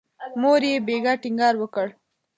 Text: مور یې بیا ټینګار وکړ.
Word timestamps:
مور 0.41 0.61
یې 0.69 0.75
بیا 0.87 1.13
ټینګار 1.21 1.53
وکړ. 1.57 1.87